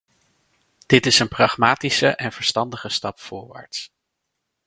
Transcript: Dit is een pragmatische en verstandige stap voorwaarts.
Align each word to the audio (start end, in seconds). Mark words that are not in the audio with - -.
Dit 0.85 1.05
is 1.05 1.19
een 1.19 1.27
pragmatische 1.27 2.07
en 2.07 2.31
verstandige 2.31 2.89
stap 2.89 3.19
voorwaarts. 3.19 3.91